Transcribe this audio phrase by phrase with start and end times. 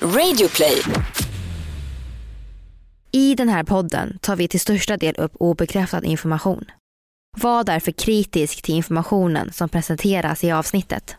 [0.00, 0.82] Radioplay.
[3.12, 6.64] I den här podden tar vi till största del upp obekräftad information.
[7.38, 11.16] Var därför kritisk till informationen som presenteras i avsnittet.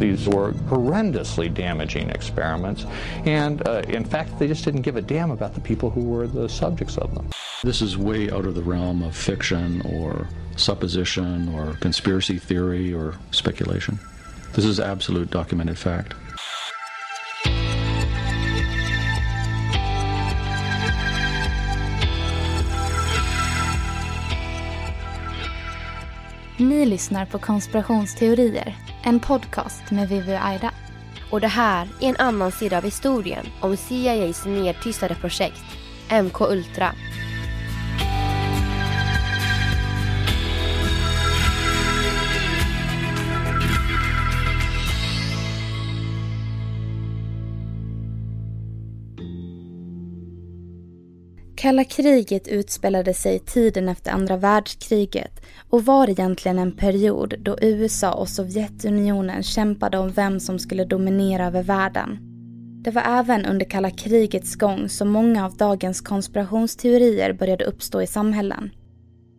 [0.00, 2.86] These were horrendously damaging experiments,
[3.26, 6.28] and uh, in fact, they just didn't give a damn about the people who were
[6.28, 7.30] the subjects of them.
[7.62, 13.14] This is way out of the realm of fiction or supposition or conspiracy theory or
[13.30, 13.98] speculation.
[14.54, 16.14] This is absolute documented fact.
[26.60, 30.70] Ni lyssnar på Konspirationsteorier, en podcast med Vivi och Aida.
[31.30, 35.62] Och det här är en annan sida av historien om CIAs nedtystade projekt,
[36.22, 36.94] MK Ultra.
[51.56, 55.39] Kalla kriget utspelade sig tiden efter andra världskriget
[55.70, 61.46] och var egentligen en period då USA och Sovjetunionen kämpade om vem som skulle dominera
[61.46, 62.18] över världen.
[62.84, 68.06] Det var även under kalla krigets gång som många av dagens konspirationsteorier började uppstå i
[68.06, 68.70] samhällen.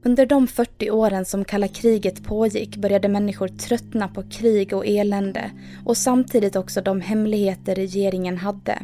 [0.05, 5.51] Under de 40 åren som kalla kriget pågick började människor tröttna på krig och elände
[5.85, 8.79] och samtidigt också de hemligheter regeringen hade.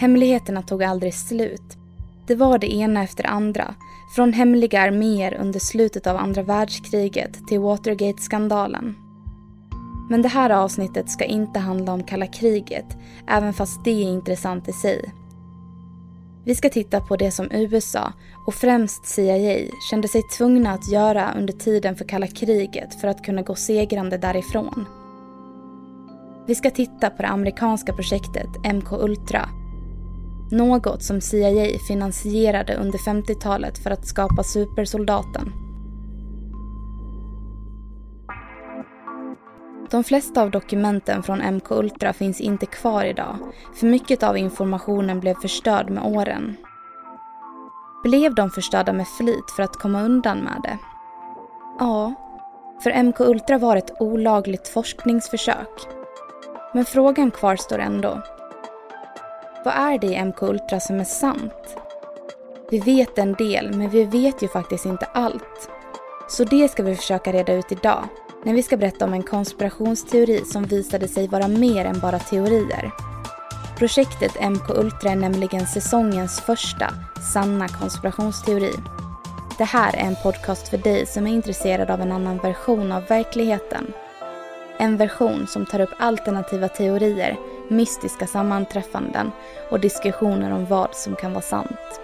[0.00, 1.83] Hemligheterna tog aldrig slut
[2.26, 3.74] det var det ena efter det andra.
[4.14, 8.94] Från hemliga arméer under slutet av andra världskriget till Watergate-skandalen.
[10.10, 12.96] Men det här avsnittet ska inte handla om kalla kriget,
[13.28, 15.12] även fast det är intressant i sig.
[16.44, 18.12] Vi ska titta på det som USA,
[18.46, 23.24] och främst CIA, kände sig tvungna att göra under tiden för kalla kriget för att
[23.24, 24.86] kunna gå segrande därifrån.
[26.46, 29.48] Vi ska titta på det amerikanska projektet MK Ultra
[30.50, 35.52] något som CIA finansierade under 50-talet för att skapa supersoldaten.
[39.90, 43.36] De flesta av dokumenten från MK Ultra finns inte kvar idag,
[43.74, 46.56] för mycket av informationen blev förstörd med åren.
[48.02, 50.78] Blev de förstörda med flit för att komma undan med det?
[51.78, 52.14] Ja,
[52.82, 55.88] för MK Ultra var ett olagligt forskningsförsök.
[56.74, 58.22] Men frågan kvarstår ändå.
[59.64, 61.76] Vad är det i MK Ultra som är sant?
[62.70, 65.70] Vi vet en del, men vi vet ju faktiskt inte allt.
[66.28, 68.04] Så det ska vi försöka reda ut idag,
[68.44, 72.90] när vi ska berätta om en konspirationsteori som visade sig vara mer än bara teorier.
[73.78, 76.90] Projektet MK Ultra är nämligen säsongens första
[77.32, 78.72] sanna konspirationsteori.
[79.58, 83.04] Det här är en podcast för dig som är intresserad av en annan version av
[83.06, 83.92] verkligheten.
[84.78, 87.36] En version som tar upp alternativa teorier
[87.68, 89.32] mystiska sammanträffanden
[89.70, 92.00] och diskussioner om vad som kan vara sant.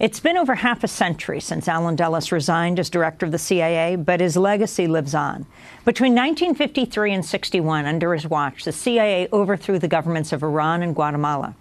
[0.00, 3.96] It's been over half a century since Alan Dulles resigned as director of the CIA,
[3.96, 5.44] but his legacy lives on.
[5.84, 10.94] Between 1953 and 61, under his watch, the CIA overthrew the governments of Iran and
[10.94, 11.56] Guatemala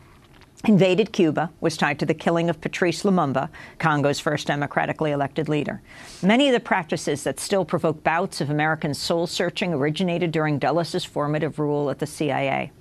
[0.65, 5.81] invaded Cuba, was tied to the killing of Patrice Lumumba, Congo's first democratically elected leader.
[6.21, 11.05] Many of the practices that still provoke bouts of American soul searching originated during Dulles'
[11.05, 12.71] formative rule at the CIA.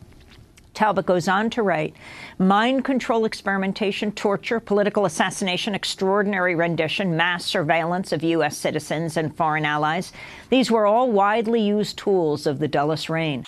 [0.77, 1.97] Talbot goes on to write
[2.39, 8.59] mind control experimentation, torture, political assassination, extraordinary rendition, mass surveillance of U.S.
[8.59, 10.13] citizens and foreign allies.
[10.51, 13.45] These were all widely used tools of the Dulles reign.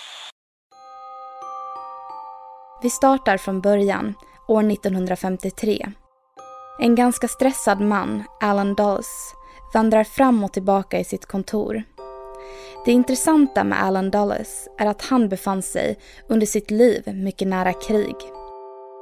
[2.83, 4.15] Vi startar från början,
[4.49, 5.87] år 1953.
[6.81, 9.35] En ganska stressad man, Alan Dulles,
[9.75, 11.83] vandrar fram och tillbaka i sitt kontor.
[12.85, 17.73] Det intressanta med Alan Dulles är att han befann sig under sitt liv mycket nära
[17.73, 18.17] krig.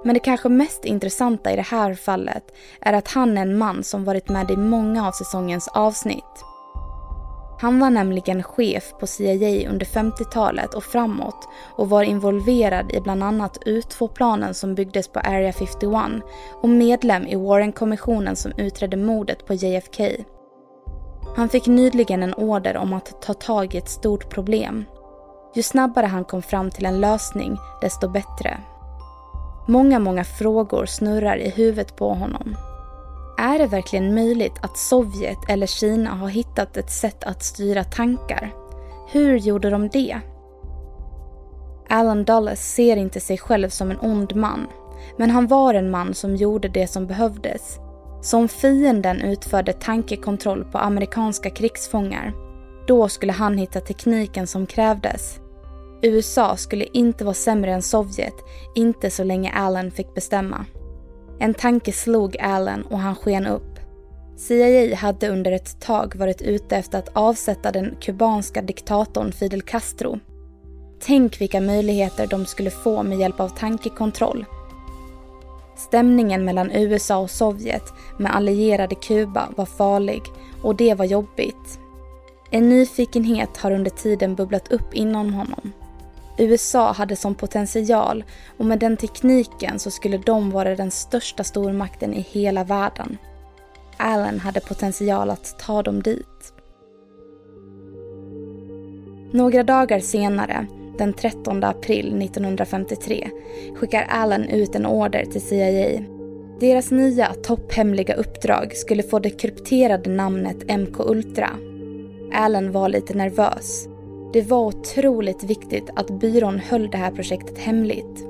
[0.04, 2.44] Men det kanske mest intressanta i det här fallet
[2.80, 6.44] är att han är en man som varit med i många av säsongens avsnitt.
[7.58, 13.22] Han var nämligen chef på CIA under 50-talet och framåt och var involverad i bland
[13.22, 16.22] annat U2-planen som byggdes på Area 51
[16.62, 20.24] och medlem i Warren-kommissionen som utredde mordet på JFK.
[21.36, 24.84] Han fick nyligen en order om att ta tag i ett stort problem.
[25.54, 28.60] Ju snabbare han kom fram till en lösning, desto bättre.
[29.68, 32.56] Många, många frågor snurrar i huvudet på honom.
[33.38, 38.54] Är det verkligen möjligt att Sovjet eller Kina har hittat ett sätt att styra tankar?
[39.12, 40.20] Hur gjorde de det?
[41.88, 44.66] Alan Dulles ser inte sig själv som en ond man,
[45.16, 47.78] men han var en man som gjorde det som behövdes.
[48.22, 52.32] Som fienden utförde tankekontroll på amerikanska krigsfångar.
[52.86, 55.40] Då skulle han hitta tekniken som krävdes.
[56.02, 58.34] USA skulle inte vara sämre än Sovjet,
[58.74, 60.64] inte så länge Allen fick bestämma.
[61.38, 63.80] En tanke slog Allen och han sken upp.
[64.36, 70.18] CIA hade under ett tag varit ute efter att avsätta den kubanska diktatorn Fidel Castro.
[71.00, 74.44] Tänk vilka möjligheter de skulle få med hjälp av tankekontroll.
[75.76, 80.22] Stämningen mellan USA och Sovjet med allierade Kuba var farlig
[80.62, 81.78] och det var jobbigt.
[82.50, 85.72] En nyfikenhet har under tiden bubblat upp inom honom.
[86.38, 88.24] USA hade som potential
[88.56, 93.18] och med den tekniken så skulle de vara den största stormakten i hela världen.
[93.96, 96.52] Allen hade potential att ta dem dit.
[99.32, 100.66] Några dagar senare,
[100.98, 103.30] den 13 april 1953,
[103.74, 106.02] skickar Allen ut en order till CIA.
[106.60, 111.50] Deras nya topphemliga uppdrag skulle få det krypterade namnet MK Ultra.
[112.32, 113.88] Allen var lite nervös.
[114.32, 118.24] Det var otroligt viktigt att byrån höll det här projektet hemligt.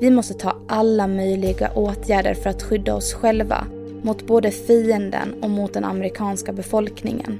[0.00, 3.66] Vi måste ta alla möjliga åtgärder för att skydda oss själva
[4.02, 7.38] mot både fienden och mot den amerikanska befolkningen.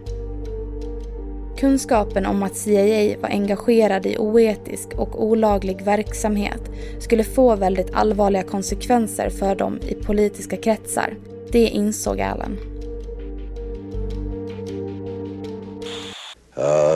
[1.59, 6.61] Kunskapen om att CIA var engagerade i oetisk och olaglig verksamhet
[6.99, 11.17] skulle få väldigt allvarliga konsekvenser för dem i politiska kretsar.
[11.53, 12.78] Det insåg Allen.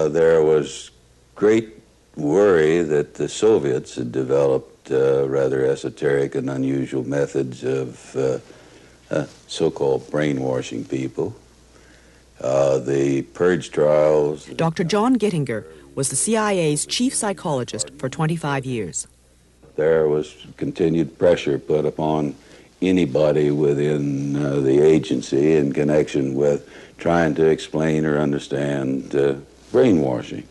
[0.02, 0.90] Uh, there was
[1.36, 1.80] great
[2.16, 8.38] worry that the Soviets had developed uh, rather esoteric and unusual methods of uh,
[9.12, 11.36] uh, so-called brainwashing people.
[12.40, 14.46] Uh, the purge trials.
[14.46, 14.82] Dr.
[14.82, 15.64] John Gittinger
[15.94, 19.06] was the CIA's chief psychologist for 25 years.
[19.76, 22.34] There was continued pressure put upon
[22.80, 29.36] anybody within uh, the agency in connection with trying to explain or understand uh,
[29.72, 30.42] brainwashing.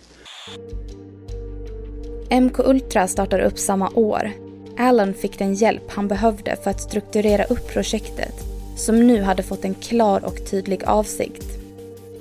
[2.30, 4.32] MK Ultra startar upp samma år.
[4.78, 8.34] Allen fick den hjälp han behövde för att strukturera upp projektet
[8.76, 11.46] som nu hade fått en klar och tydlig avsikt.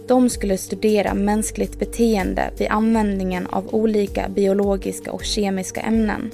[0.07, 6.31] De skulle studera mänskligt beteende vid användningen av olika biologiska och kemiska ämnen.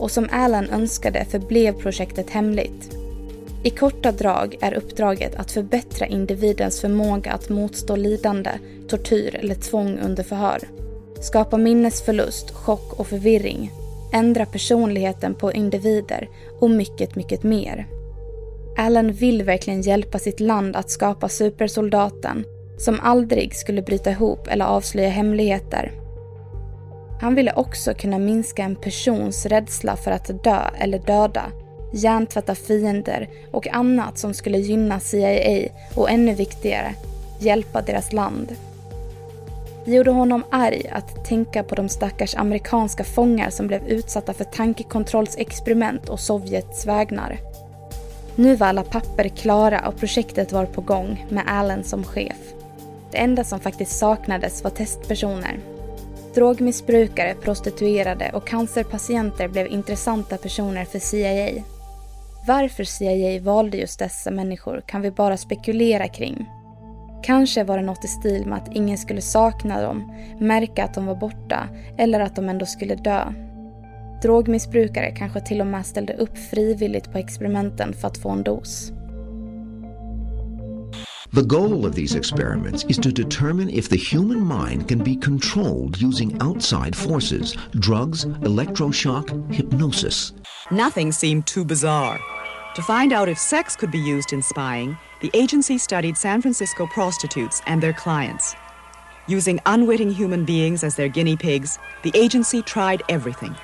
[0.00, 3.03] Och som Allen önskade förblev projektet hemligt.
[3.64, 8.50] I korta drag är uppdraget att förbättra individens förmåga att motstå lidande,
[8.88, 10.68] tortyr eller tvång under förhör.
[11.20, 13.70] Skapa minnesförlust, chock och förvirring.
[14.12, 16.28] Ändra personligheten på individer
[16.60, 17.86] och mycket, mycket mer.
[18.76, 22.44] Allen vill verkligen hjälpa sitt land att skapa supersoldaten
[22.78, 25.92] som aldrig skulle bryta ihop eller avslöja hemligheter.
[27.20, 31.52] Han ville också kunna minska en persons rädsla för att dö eller döda,
[31.94, 36.94] hjärntvätta fiender och annat som skulle gynna CIA och ännu viktigare,
[37.40, 38.56] hjälpa deras land.
[39.84, 44.44] Det gjorde honom arg att tänka på de stackars amerikanska fångar som blev utsatta för
[44.44, 47.38] tankekontrollsexperiment och Sovjets vägnar.
[48.36, 52.36] Nu var alla papper klara och projektet var på gång med Allen som chef.
[53.10, 55.58] Det enda som faktiskt saknades var testpersoner.
[56.34, 61.62] Drogmissbrukare, prostituerade och cancerpatienter blev intressanta personer för CIA.
[62.46, 66.46] Varför CIA valde just dessa människor kan vi bara spekulera kring.
[67.22, 71.06] Kanske var det något i stil med att ingen skulle sakna dem, märka att de
[71.06, 73.32] var borta eller att de ändå skulle dö.
[74.22, 78.92] Drogmissbrukare kanske till och med ställde upp frivilligt på experimenten för att få en dos.
[81.34, 86.02] The goal of these experiments is to determine if the human mind can be controlled
[86.02, 90.32] using outside forces, drugs, electroshock, hypnosis.
[90.70, 92.33] Nothing seemed too bizarre.
[92.74, 96.86] To find out if sex could be used in spying, the agency studied San Francisco
[96.86, 98.56] prostitutes and their clients.
[99.28, 103.54] Using unwitting human beings as their guinea pigs, the agency tried everything.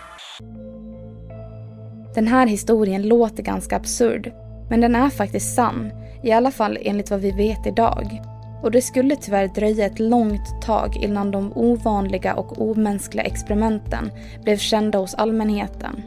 [2.14, 4.32] Den här historien låter ganska absurd,
[4.68, 8.22] men den är faktiskt sann, i alla fall enligt vad vi vet idag.
[8.62, 14.10] Och det skulle tyvärr dröja ett långt tag innan de ovanliga och omänskliga experimenten
[14.44, 16.02] blev kända hos allmänheten.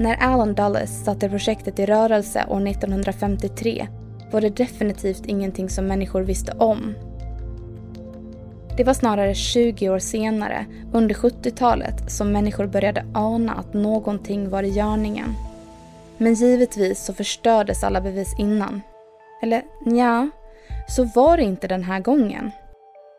[0.00, 3.88] När Alan Dulles satte projektet i rörelse år 1953
[4.30, 6.94] var det definitivt ingenting som människor visste om.
[8.76, 14.62] Det var snarare 20 år senare, under 70-talet, som människor började ana att någonting var
[14.62, 15.34] i görningen.
[16.18, 18.80] Men givetvis så förstördes alla bevis innan.
[19.42, 20.30] Eller ja,
[20.88, 22.50] så var det inte den här gången.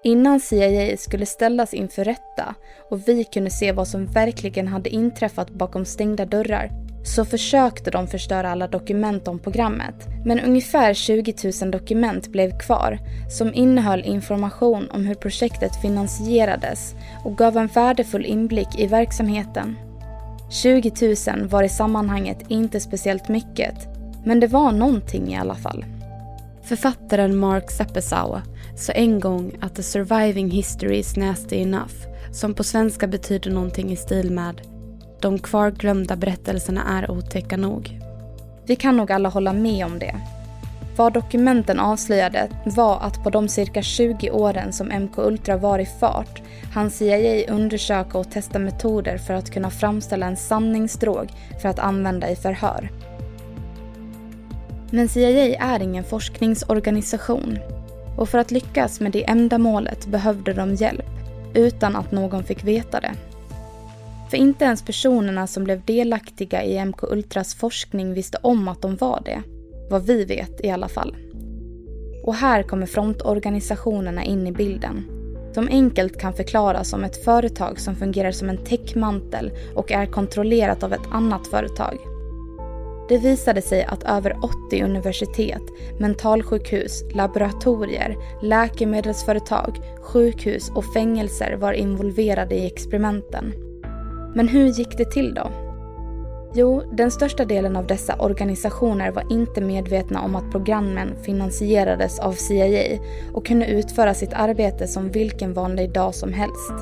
[0.03, 2.55] Innan CIA skulle ställas inför rätta
[2.89, 6.71] och vi kunde se vad som verkligen hade inträffat bakom stängda dörrar
[7.03, 9.95] så försökte de förstöra alla dokument om programmet.
[10.25, 17.37] Men ungefär 20 000 dokument blev kvar som innehöll information om hur projektet finansierades och
[17.37, 19.75] gav en värdefull inblick i verksamheten.
[20.49, 23.75] 20 000 var i sammanhanget inte speciellt mycket,
[24.25, 25.85] men det var någonting i alla fall.
[26.63, 28.39] Författaren Mark Seppesau
[28.81, 31.93] sa en gång att the surviving history is nasty enough,
[32.31, 34.61] som på svenska betyder någonting i stil med
[35.21, 37.99] de kvarglömda berättelserna är otäcka nog.
[38.65, 40.15] Vi kan nog alla hålla med om det.
[40.95, 45.85] Vad dokumenten avslöjade var att på de cirka 20 åren som MK Ultra var i
[45.85, 46.41] fart
[46.73, 51.29] hann CIA undersöka och testa metoder för att kunna framställa en sanningsdrog
[51.61, 52.89] för att använda i förhör.
[54.91, 57.59] Men CIA är ingen forskningsorganisation
[58.17, 61.05] och för att lyckas med det ändamålet behövde de hjälp
[61.53, 63.11] utan att någon fick veta det.
[64.29, 68.95] För inte ens personerna som blev delaktiga i MK Ultras forskning visste om att de
[68.95, 69.41] var det.
[69.89, 71.15] Vad vi vet i alla fall.
[72.23, 75.03] Och här kommer frontorganisationerna in i bilden.
[75.53, 80.83] Som enkelt kan förklaras som ett företag som fungerar som en täckmantel och är kontrollerat
[80.83, 81.97] av ett annat företag.
[83.11, 84.37] Det visade sig att över
[84.67, 85.61] 80 universitet,
[85.99, 93.53] mentalsjukhus, laboratorier, läkemedelsföretag, sjukhus och fängelser var involverade i experimenten.
[94.35, 95.51] Men hur gick det till då?
[96.53, 102.33] Jo, den största delen av dessa organisationer var inte medvetna om att programmen finansierades av
[102.33, 102.99] CIA
[103.33, 106.73] och kunde utföra sitt arbete som vilken vanlig dag som helst.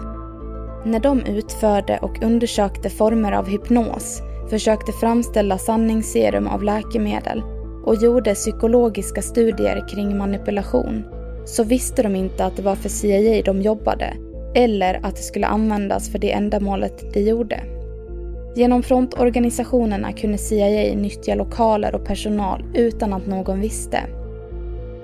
[0.86, 7.44] När de utförde och undersökte former av hypnos, försökte framställa sanningsserum av läkemedel
[7.86, 11.04] och gjorde psykologiska studier kring manipulation
[11.46, 14.14] så visste de inte att det var för CIA de jobbade
[14.56, 17.64] eller att det skulle användas för det ändamålet de gjorde.
[18.56, 24.00] Genom frontorganisationerna kunde CIA nyttja lokaler och personal utan att någon visste.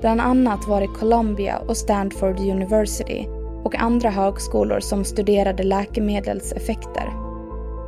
[0.02, 3.26] Bland annat var det Columbia och Stanford University
[3.64, 7.25] och andra högskolor som studerade läkemedelseffekter.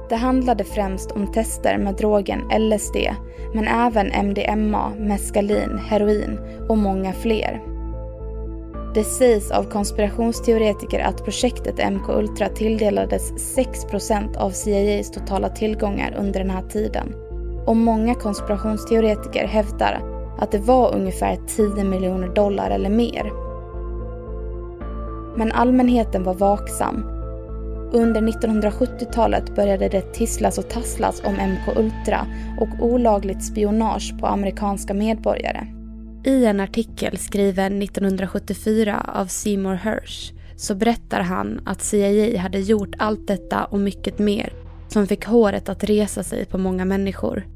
[0.10, 2.96] Det handlade främst om tester med drogen LSD,
[3.54, 7.62] men även MDMA, meskalin, heroin och många fler.
[8.94, 16.40] Det sägs av konspirationsteoretiker att projektet MK Ultra tilldelades 6% av CIAs totala tillgångar under
[16.40, 17.16] den här tiden.
[17.66, 20.02] Och många konspirationsteoretiker hävdar
[20.40, 23.32] att det var ungefär 10 miljoner dollar eller mer.
[25.38, 27.17] Men allmänheten var vaksam.
[27.92, 32.28] Under 1970-talet började det tisslas och tasslas om MK Ultra
[32.60, 35.68] och olagligt spionage på amerikanska medborgare.
[36.26, 42.96] I en artikel skriven 1974 av Seymour Hersh så berättar han att CIA hade gjort
[42.98, 44.54] allt detta och mycket mer
[44.88, 47.48] som fick håret att resa sig på många människor.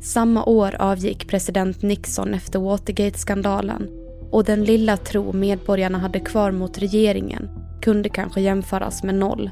[0.00, 3.88] Samma år avgick president Nixon efter Watergate-skandalen
[4.30, 7.48] och den lilla tro medborgarna hade kvar mot regeringen
[7.82, 9.50] kunde kanske jämföras med noll.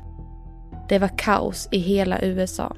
[0.88, 2.76] Det var kaos i hela USA.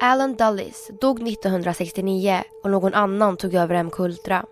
[0.00, 4.44] Alan Dulles dog 1969 och någon annan tog över MK Ultra.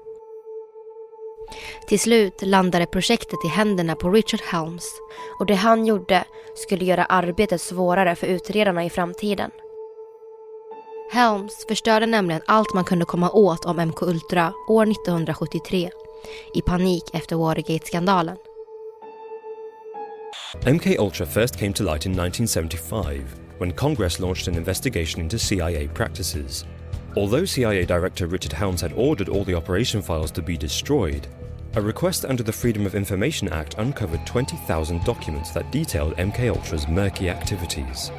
[1.88, 4.84] Till slut landade projektet i händerna på Richard Helms
[5.38, 9.50] och det han gjorde skulle göra arbetet svårare för utredarna i framtiden.
[11.12, 15.90] Helms förstörde nämligen allt man kunde komma åt om MK Ultra år 1973
[16.54, 18.36] i panik efter Watergate-skandalen.
[20.66, 23.22] MK Ultra first came to light in 1975
[23.58, 26.64] when Congress launched an investigation into CIA practices.
[27.16, 31.26] Although CIA Director Richard Helms had ordered all the operation files to be destroyed,
[31.74, 36.88] a request under the Freedom of Information Act uncovered 20,000 documents that detailed MK Ultra's
[36.88, 38.10] murky activities.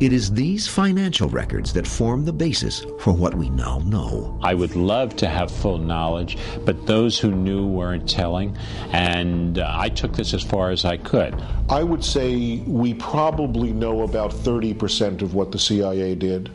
[0.00, 4.38] It is these financial records that form the basis for what we now know.
[4.42, 8.56] I would love to have full knowledge, but those who knew weren't telling,
[8.92, 11.34] and uh, I took this as far as I could.
[11.68, 16.50] I would say we probably know about 30% of what the CIA did.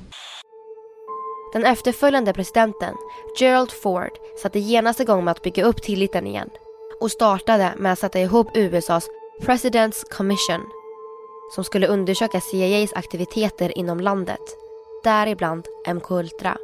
[1.53, 2.95] Den efterföljande presidenten,
[3.39, 6.49] Gerald Ford, satte genast igång med att bygga upp tilliten igen
[7.01, 9.07] och startade med att sätta ihop USAs
[9.41, 10.61] President's Commission
[11.51, 14.41] som skulle undersöka CIAs aktiviteter inom landet,
[15.03, 16.57] däribland MK Ultra.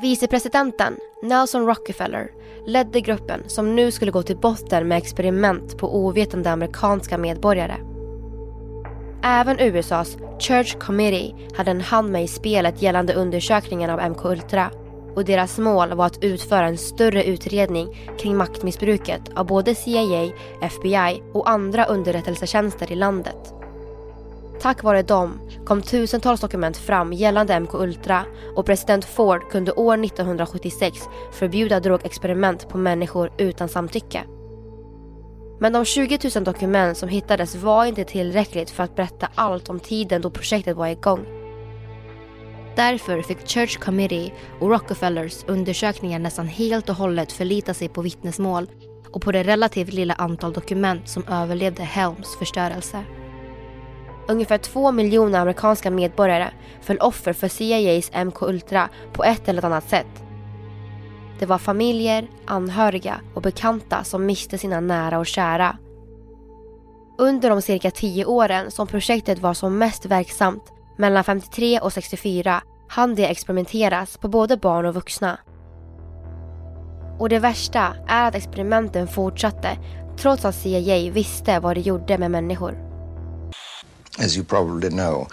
[0.00, 2.30] Vicepresidenten Nelson Rockefeller
[2.66, 7.76] ledde gruppen som nu skulle gå till botten med experiment på ovetande amerikanska medborgare.
[9.22, 14.70] Även USAs Church Committee hade en hand med i spelet gällande undersökningen av MK Ultra
[15.14, 21.22] och deras mål var att utföra en större utredning kring maktmissbruket av både CIA, FBI
[21.32, 23.54] och andra underrättelsetjänster i landet.
[24.60, 28.24] Tack vare dem kom tusentals dokument fram gällande MK Ultra
[28.56, 30.98] och president Ford kunde år 1976
[31.32, 34.24] förbjuda drogexperiment på människor utan samtycke.
[35.60, 39.80] Men de 20 000 dokument som hittades var inte tillräckligt för att berätta allt om
[39.80, 41.37] tiden då projektet var igång.
[42.78, 48.66] Därför fick Church Committee och Rockefellers undersökningar nästan helt och hållet förlita sig på vittnesmål
[49.12, 53.04] och på det relativt lilla antal dokument som överlevde Helms förstörelse.
[54.28, 59.88] Ungefär två miljoner amerikanska medborgare föll offer för CIAs MK Ultra på ett eller annat
[59.88, 60.24] sätt.
[61.38, 65.78] Det var familjer, anhöriga och bekanta som miste sina nära och kära.
[67.18, 72.62] Under de cirka tio åren som projektet var som mest verksamt, mellan 53 och 64,
[72.88, 75.38] hann det experimenteras på både barn och vuxna.
[77.18, 79.78] Och det värsta är att experimenten fortsatte
[80.18, 82.78] trots att CIA visste vad det gjorde med människor.
[84.18, 85.28] As you probably know,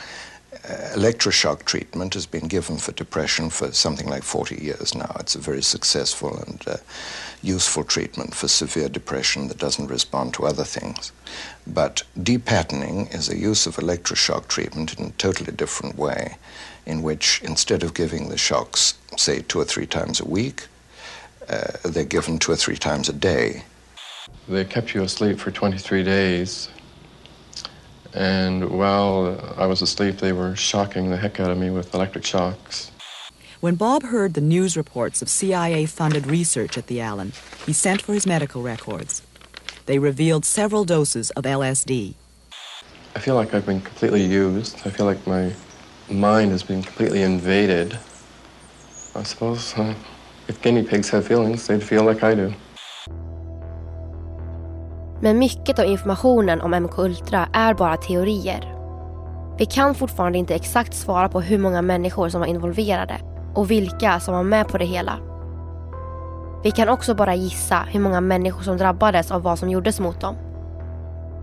[0.93, 5.15] electroshock treatment has been given for depression for something like 40 years now.
[5.19, 6.77] It's a very successful and uh,
[7.41, 11.11] useful treatment for severe depression that doesn't respond to other things.
[11.67, 16.37] But depatterning is a use of electroshock treatment in a totally different way,
[16.85, 20.67] in which instead of giving the shocks, say, two or three times a week,
[21.49, 23.63] uh, they're given two or three times a day.
[24.47, 26.69] They kept you asleep for 23 days
[28.15, 32.25] and while I was asleep, they were shocking the heck out of me with electric
[32.25, 32.91] shocks.
[33.59, 37.33] When Bob heard the news reports of CIA funded research at the Allen,
[37.65, 39.21] he sent for his medical records.
[39.85, 42.15] They revealed several doses of LSD.
[43.15, 44.77] I feel like I've been completely used.
[44.85, 45.53] I feel like my
[46.09, 47.97] mind has been completely invaded.
[49.13, 49.93] I suppose uh,
[50.47, 52.53] if guinea pigs have feelings, they'd feel like I do.
[55.25, 58.75] Men mycket av informationen om MK Ultra är bara teorier.
[59.57, 63.17] Vi kan fortfarande inte exakt svara på hur många människor som var involverade
[63.55, 65.19] och vilka som var med på det hela.
[66.63, 70.21] Vi kan också bara gissa hur många människor som drabbades av vad som gjordes mot
[70.21, 70.35] dem.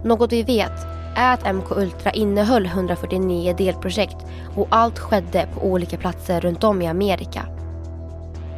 [0.04, 4.26] Något vi vet är att MK Ultra innehöll 149 delprojekt
[4.57, 7.46] och allt skedde på olika platser runt om i Amerika.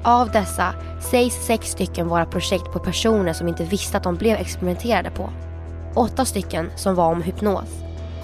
[0.06, 0.74] Av dessa
[1.10, 5.30] sägs sex stycken vara projekt på personer som inte visste att de blev experimenterade på.
[5.94, 7.68] Åtta stycken som var om hypnos.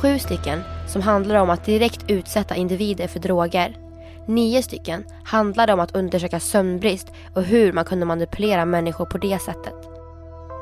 [0.01, 3.77] Sju stycken som handlade om att direkt utsätta individer för droger.
[4.27, 9.38] Nio stycken handlade om att undersöka sömnbrist och hur man kunde manipulera människor på det
[9.38, 9.88] sättet.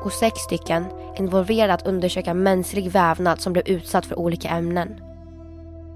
[0.03, 0.85] Och sex stycken
[1.17, 5.01] involverade att undersöka mänsklig vävnad som blev utsatt för olika ämnen.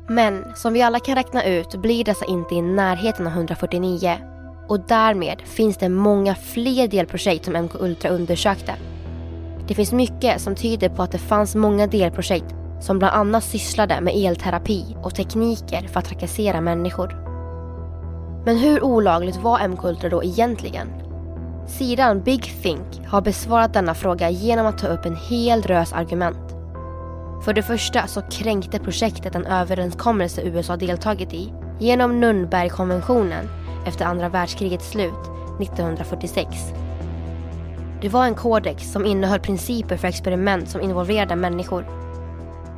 [0.08, 4.33] Men som vi alla kan räkna ut blir dessa inte i närheten av 149
[4.68, 8.76] och därmed finns det många fler delprojekt som MK Ultra undersökte.
[9.68, 14.02] Det finns mycket som tyder på att det fanns många delprojekt som bland annat sysslade
[14.02, 17.24] med elterapi och tekniker för att trakassera människor.
[18.46, 20.90] Men hur olagligt var MK Ultra då egentligen?
[21.68, 26.54] Sidan Big Think har besvarat denna fråga genom att ta upp en hel drös argument.
[27.46, 33.48] För det första så kränkte projektet en överenskommelse USA deltagit i genom Nürnbergkonventionen
[33.86, 35.14] efter andra världskrigets slut
[35.62, 36.48] 1946.
[38.02, 41.86] Det var en kodex som innehöll principer för experiment som involverade människor.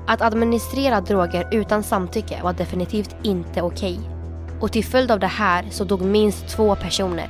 [0.07, 3.93] Att administrera droger utan samtycke var definitivt inte okej.
[3.93, 4.09] Okay.
[4.61, 7.29] Och till följd av det här så dog minst två personer.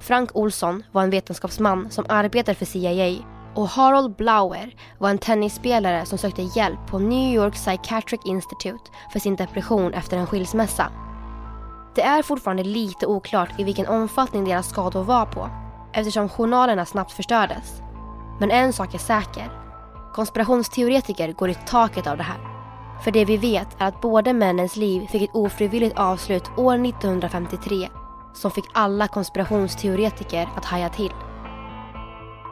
[0.00, 6.06] Frank Olsson var en vetenskapsman som arbetade för CIA och Harold Blauer var en tennisspelare
[6.06, 10.90] som sökte hjälp på New York Psychiatric Institute för sin depression efter en skilsmässa.
[11.94, 15.50] Det är fortfarande lite oklart i vilken omfattning deras skador var på
[15.92, 17.80] eftersom journalerna snabbt förstördes.
[18.40, 19.50] Men en sak är säker.
[20.14, 22.38] Konspirationsteoretiker går i taket av det här.
[23.04, 27.88] För det vi vet är att båda männens liv fick ett ofrivilligt avslut år 1953
[28.34, 31.12] som fick alla konspirationsteoretiker att haja till.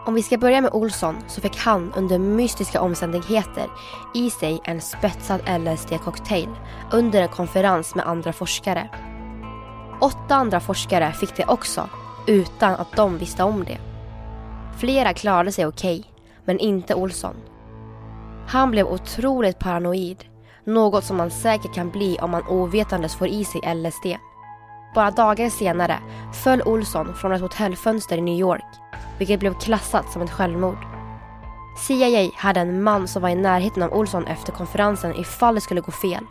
[0.04, 3.70] Om vi ska börja med Olsson så fick han under mystiska omständigheter
[4.14, 6.48] i sig en spetsad LSD-cocktail
[6.92, 8.88] under en konferens med andra forskare.
[10.00, 11.88] Åtta andra forskare fick det också
[12.26, 13.78] utan att de visste om det.
[14.78, 16.10] Flera klarade sig okej, okay,
[16.44, 17.36] men inte Olsson.
[18.48, 20.24] Han blev otroligt paranoid,
[20.64, 24.06] något som man säkert kan bli om man ovetandes får i sig LSD.
[24.94, 25.98] Bara dagar senare
[26.44, 28.81] föll Olsson från ett hotellfönster i New York
[29.18, 30.86] vilket blev klassat som ett självmord.
[31.76, 35.80] CIA hade en man som var i närheten av Olsson efter konferensen ifall det skulle
[35.80, 36.26] gå fel.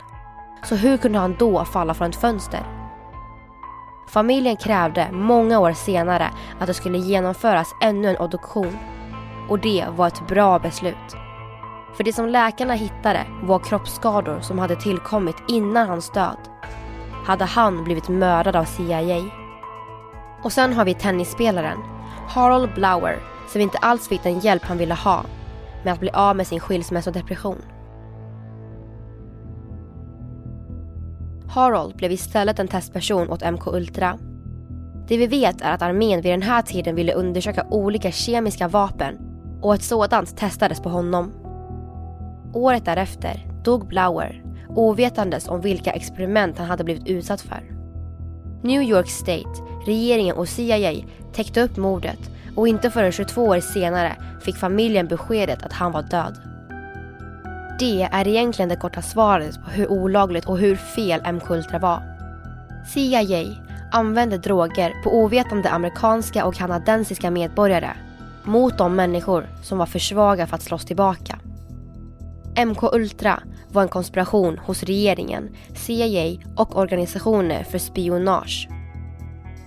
[0.64, 2.60] Så hur kunde han då falla från ett fönster?
[4.08, 8.78] Familjen krävde många år senare att det skulle genomföras ännu en obduktion.
[9.48, 11.16] Och det var ett bra beslut.
[11.94, 16.38] För det som läkarna hittade var kroppsskador som hade tillkommit innan hans död.
[17.24, 19.24] Hade han blivit mördad av CIA?
[20.42, 21.78] Och sen har vi tennisspelaren
[22.34, 23.18] Harold Blower
[23.48, 25.24] som inte alls fick den hjälp han ville ha
[25.84, 27.62] med att bli av med sin skilsmässodepression.
[31.48, 34.18] Harold blev istället en testperson åt MK Ultra.
[35.08, 39.18] Det vi vet är att armén vid den här tiden ville undersöka olika kemiska vapen
[39.62, 41.32] och ett sådant testades på honom.
[42.54, 47.72] Året därefter dog Blower ovetandes om vilka experiment han hade blivit utsatt för.
[48.62, 50.92] New York State, regeringen och CIA
[51.32, 52.18] täckte upp mordet
[52.56, 56.38] och inte förrän 22 år senare fick familjen beskedet att han var död.
[57.78, 62.02] Det är egentligen det korta svaret på hur olagligt och hur fel M-Kultra var.
[62.94, 63.56] CIA
[63.92, 67.90] använde droger på ovetande amerikanska och kanadensiska medborgare
[68.44, 71.38] mot de människor som var för svaga för att slåss tillbaka.
[72.66, 78.68] MK Ultra var en konspiration hos regeringen, CIA och organisationer för spionage.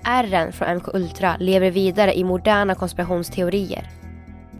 [0.07, 3.89] Ärren från MK Ultra lever vidare i moderna konspirationsteorier.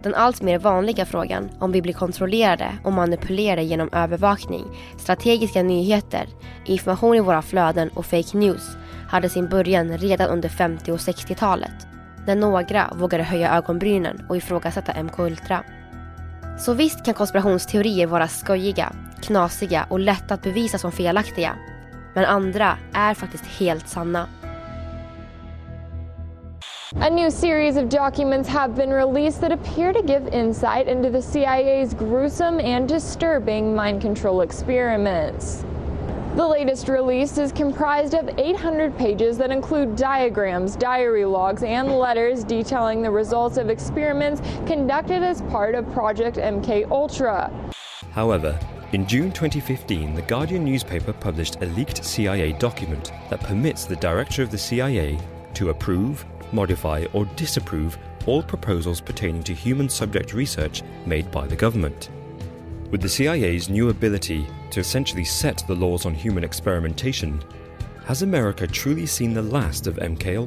[0.03, 4.65] Den allt mer vanliga frågan om vi blir kontrollerade och manipulerade genom övervakning,
[4.97, 6.27] strategiska nyheter,
[6.65, 8.77] information i våra flöden och fake news
[9.08, 11.88] hade sin början redan under 50 och 60-talet.
[12.27, 15.63] När några vågade höja ögonbrynen och ifrågasätta MK Ultra.
[16.60, 21.55] Så visst kan konspirationsteorier vara skojiga, knasiga och lätta att bevisa som felaktiga.
[22.13, 24.27] Men andra är faktiskt helt sanna.
[27.01, 31.21] A new series of documents have been released that appear to give insight into the
[31.21, 35.65] CIA's gruesome and disturbing mind control experiments.
[36.36, 42.45] The latest release is comprised of 800 pages that include diagrams, diary logs, and letters
[42.45, 47.51] detailing the results of experiments conducted as part of Project MK Ultra.
[48.12, 48.58] However,
[48.93, 54.41] in June 2015, The Guardian newspaper published a leaked CIA document that permits the director
[54.41, 55.19] of the CIA
[55.55, 61.55] to approve, modify, or disapprove all proposals pertaining to human subject research made by the
[61.55, 62.10] government.
[62.91, 67.43] With the CIA's new ability to essentially set the laws on human experimentation,
[68.05, 70.39] has America truly seen the last of MK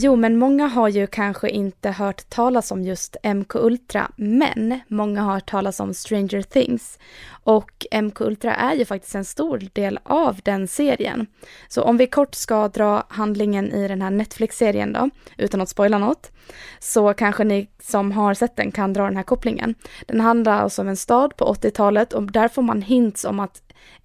[0.00, 5.22] Jo, men många har ju kanske inte hört talas om just MK Ultra, men många
[5.22, 6.98] har hört talas om Stranger Things.
[7.30, 11.26] Och MK Ultra är ju faktiskt en stor del av den serien.
[11.68, 15.98] Så om vi kort ska dra handlingen i den här Netflix-serien då, utan att spoila
[15.98, 16.30] något,
[16.78, 19.74] så kanske ni som har sett den kan dra den här kopplingen.
[20.06, 23.62] Den handlar alltså om en stad på 80-talet och där får man hints om att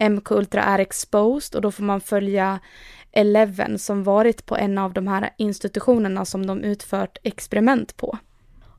[0.09, 2.59] MK Ultra är exposed och då får man följa
[3.13, 8.17] Eleven som varit på en av de här institutionerna som de utfört experiment på.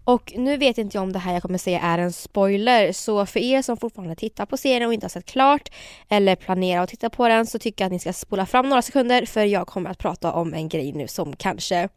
[0.04, 3.26] Och nu vet inte jag om det här jag kommer säga är en spoiler så
[3.26, 5.68] för er som fortfarande tittar på serien och inte har sett klart
[6.08, 8.82] eller planerar att titta på den så tycker jag att ni ska spola fram några
[8.82, 11.88] sekunder för jag kommer att prata om en grej nu som kanske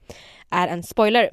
[0.50, 1.30] är en spoiler.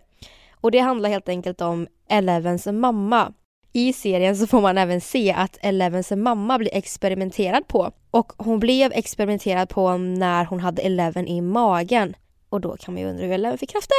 [0.61, 3.33] Och det handlar helt enkelt om Elevens mamma
[3.73, 7.93] i serien så får man även se att Elevens mamma blir experimenterad på.
[8.15, 12.17] Och hon blev experimenterad på när hon hade Eleven i magen.
[12.49, 13.95] Och då kan man ju undra hur Eleven fick krafter.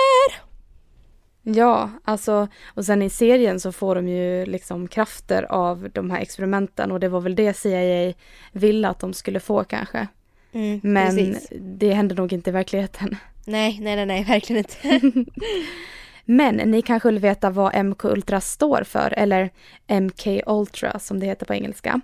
[1.41, 6.21] Ja, alltså och sen i serien så får de ju liksom krafter av de här
[6.21, 8.13] experimenten och det var väl det CIA
[8.51, 10.07] ville att de skulle få kanske.
[10.51, 11.49] Mm, Men precis.
[11.59, 13.15] det hände nog inte i verkligheten.
[13.45, 15.11] Nej, nej, nej, nej, verkligen inte.
[16.25, 19.49] Men ni kanske vill veta vad MK Ultra står för, eller
[19.87, 22.01] MK Ultra som det heter på engelska.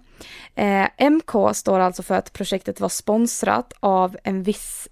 [0.55, 4.87] Eh, MK står alltså för att projektet var sponsrat av en viss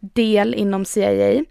[0.00, 1.44] del inom CIA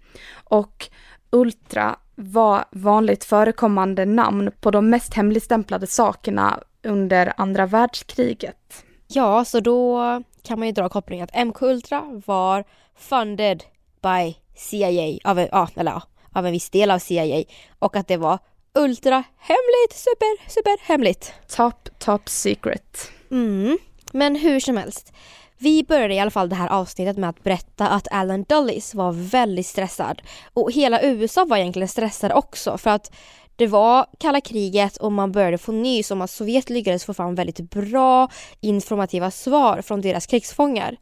[0.44, 0.88] och
[1.30, 8.84] Ultra var vanligt förekommande namn på de mest hemligstämplade sakerna under andra världskriget.
[9.06, 10.00] Ja, så då
[10.42, 12.64] kan man ju dra kopplingen att MK Ultra var
[12.96, 13.64] funded
[14.02, 17.44] by CIA, av, ja, eller ja, av en viss del av CIA
[17.78, 18.38] och att det var
[18.74, 21.32] ultra hemligt, super, super hemligt.
[21.48, 23.10] Top, top secret.
[23.30, 23.78] Mm.
[24.12, 25.12] Men hur som helst.
[25.58, 29.12] Vi började i alla fall det här avsnittet med att berätta att Alan Dulles var
[29.12, 30.22] väldigt stressad.
[30.54, 33.12] Och hela USA var egentligen stressade också för att
[33.56, 37.34] det var kalla kriget och man började få nys om att Sovjet lyckades få fram
[37.34, 38.28] väldigt bra
[38.60, 40.96] informativa svar från deras krigsfångar.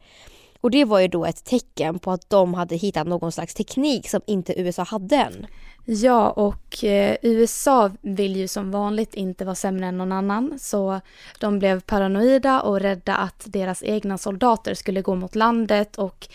[0.61, 4.09] Och det var ju då ett tecken på att de hade hittat någon slags teknik
[4.09, 5.47] som inte USA hade än.
[5.85, 10.59] Ja, och eh, USA vill ju som vanligt inte vara sämre än någon annan.
[10.59, 11.01] Så
[11.39, 16.27] de blev paranoida och rädda att deras egna soldater skulle gå mot landet och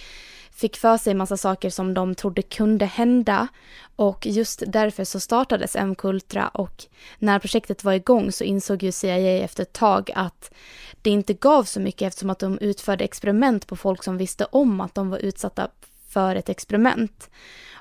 [0.64, 3.48] fick för sig massa saker som de trodde kunde hända.
[3.96, 6.84] Och just därför så startades M-Kultra och
[7.18, 10.54] när projektet var igång så insåg ju CIA efter ett tag att
[11.02, 14.80] det inte gav så mycket eftersom att de utförde experiment på folk som visste om
[14.80, 15.68] att de var utsatta
[16.08, 17.30] för ett experiment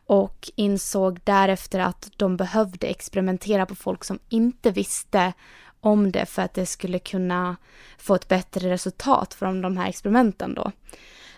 [0.08, 5.34] och insåg därefter att de behövde experimentera på folk som inte visste
[5.80, 7.56] om det för att det skulle kunna
[7.98, 10.72] få ett bättre resultat från de här experimenten då.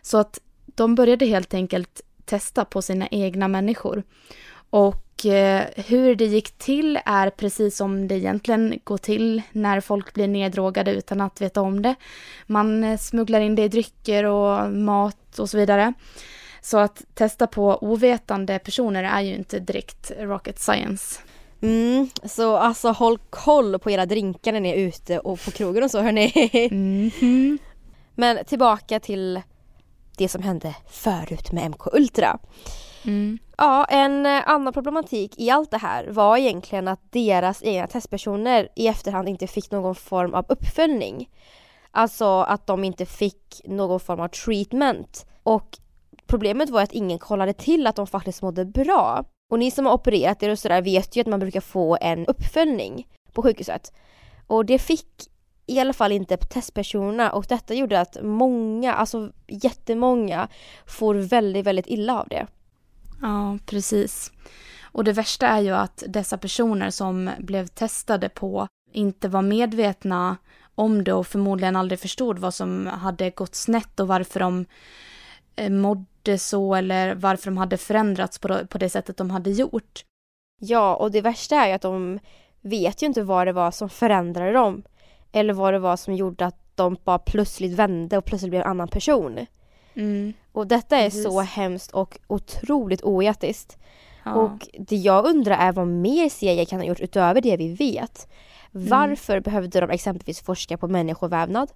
[0.02, 0.40] Så att
[0.76, 4.04] de började helt enkelt testa på sina egna människor.
[4.70, 10.14] Och eh, hur det gick till är precis som det egentligen går till när folk
[10.14, 11.96] blir neddrogade utan att veta om det.
[12.48, 15.94] Man eh, smugglar in det i drycker och mat och så vidare.
[16.62, 21.20] Så att testa på ovetande personer är ju inte direkt rocket science.
[21.62, 25.84] Mm, så alltså håll koll på era drinkar när ni är ute och på krogen
[25.84, 26.32] och så hörni.
[26.72, 27.58] Mm -hmm.
[28.16, 29.42] Men tillbaka till
[30.18, 32.40] det som hände förut med MK Ultra.
[33.06, 33.38] Mm.
[33.58, 38.70] Ja, en eh, annan problematik i allt det här var egentligen att deras egna testpersoner
[38.76, 41.30] i efterhand inte fick någon form av uppföljning.
[41.92, 45.26] Alltså att de inte fick någon form av treatment.
[45.44, 45.78] Och
[46.28, 49.26] problemet var att ingen kollade till att de faktiskt mådde bra.
[49.52, 52.26] Och ni som har opererat er och sådär vet ju att man brukar få en
[52.26, 53.94] uppföljning på sjukhuset.
[54.48, 55.08] Och det fick
[55.66, 60.48] i alla fall inte testpersonerna och detta gjorde att många, alltså jättemånga,
[60.86, 62.48] får väldigt, väldigt illa av det.
[63.22, 64.32] Ja, precis.
[64.82, 70.38] Och det värsta är ju att dessa personer som blev testade på inte var medvetna
[70.76, 74.66] om det och förmodligen aldrig förstod vad som hade gått snett och varför de
[75.56, 80.06] eh, mådde så eller varför de hade förändrats på det sättet de hade gjort.
[80.60, 82.20] Ja, och det värsta är ju att de
[82.62, 84.84] vet ju inte vad det var som förändrade dem.
[85.36, 88.68] Eller vad det var som gjorde att de bara plötsligt vände och plötsligt blev en
[88.68, 89.46] annan person.
[89.94, 90.34] Mm.
[90.52, 91.24] Och detta är Precis.
[91.24, 93.78] så hemskt och otroligt oetiskt.
[94.24, 94.34] Ja.
[94.34, 98.28] Och det jag undrar är vad mer CIA kan ha gjort utöver det vi vet.
[98.76, 98.88] Mm.
[98.88, 101.72] Varför behövde de exempelvis forska på människovävnad?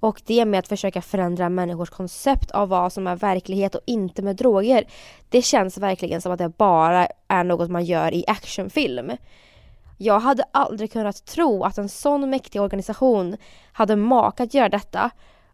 [0.00, 4.22] Och det med att försöka förändra människors koncept av vad som är verklighet och inte
[4.22, 4.84] med droger.
[5.28, 9.12] Det känns verkligen som att det bara är något man gör i actionfilm.
[10.02, 13.36] Jag hade aldrig kunnat tro att en sån mäktig organisation
[13.72, 15.10] hade makat att göra detta.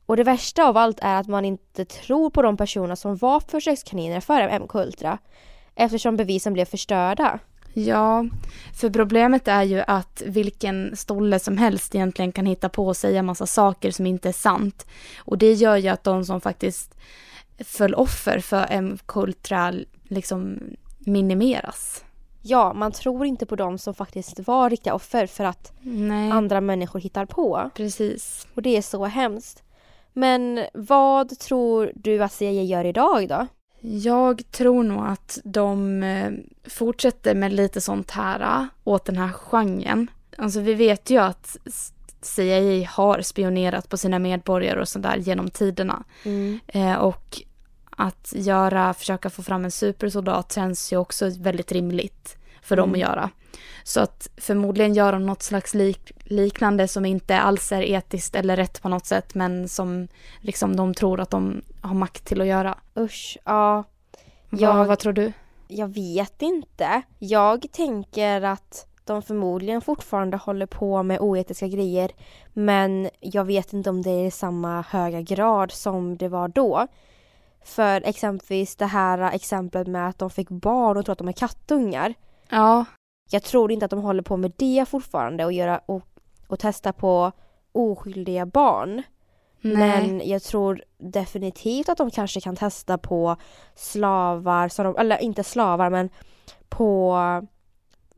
[0.07, 3.41] Och det värsta av allt är att man inte tror på de personer som var
[3.41, 5.19] försökskaniner för MK Ultra
[5.75, 7.39] eftersom bevisen blev förstörda.
[7.75, 8.25] Ja,
[8.75, 13.23] för problemet är ju att vilken stolle som helst egentligen kan hitta på och säga
[13.23, 14.87] massa saker som inte är sant.
[15.19, 16.95] Och det gör ju att de som faktiskt
[17.59, 20.59] föll offer för MK Ultra liksom
[20.99, 22.06] minimeras.
[22.49, 26.31] Ja, man tror inte på dem som faktiskt var riktiga offer för att Nej.
[26.31, 27.71] andra människor hittar på.
[27.75, 28.47] Precis.
[28.55, 29.63] Och det är så hemskt.
[30.13, 33.47] Men vad tror du att CIA gör idag då?
[33.81, 36.33] Jag tror nog att de eh,
[36.71, 40.11] fortsätter med lite sånt här äh, åt den här genren.
[40.39, 41.57] Alltså vi vet ju att
[42.21, 46.05] CIA har spionerat på sina medborgare och sådär genom tiderna.
[46.25, 46.61] Mm.
[46.67, 47.43] Eh, och
[47.97, 52.97] att göra, försöka få fram en supersoldat känns ju också väldigt rimligt för dem att
[52.97, 53.01] Mm.
[53.01, 53.31] göra.
[53.85, 58.57] Så att förmodligen gör de något slags lik, liknande som inte alls är etiskt eller
[58.57, 60.09] rätt på något sätt men som
[60.41, 62.79] liksom de tror att de har makt till att göra.
[62.99, 63.85] Usch, ja.
[64.51, 65.33] Vad, vad tror du?
[65.69, 67.03] Jag vet inte.
[67.19, 72.11] Jag tänker att de förmodligen fortfarande håller på med oetiska grejer
[72.53, 76.87] men jag vet inte om det är i samma höga grad som det var då.
[77.67, 81.33] För exempelvis det här exemplet med att de fick barn och tror att de är
[81.33, 82.15] kattungar.
[82.49, 82.85] Ja.
[83.31, 86.03] Jag tror inte att de håller på med det fortfarande och, göra, och,
[86.47, 87.33] och testa på
[87.73, 89.03] oskyldiga barn.
[89.61, 89.77] Nej.
[89.77, 93.37] Men jag tror definitivt att de kanske kan testa på
[93.75, 96.11] slavar, som de, eller inte slavar men
[96.69, 97.17] på